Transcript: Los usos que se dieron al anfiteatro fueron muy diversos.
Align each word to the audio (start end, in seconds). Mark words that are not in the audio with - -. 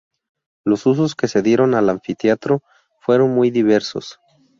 Los 0.65 0.87
usos 0.87 1.13
que 1.13 1.27
se 1.27 1.43
dieron 1.43 1.75
al 1.75 1.87
anfiteatro 1.87 2.63
fueron 3.01 3.35
muy 3.35 3.51
diversos. 3.51 4.19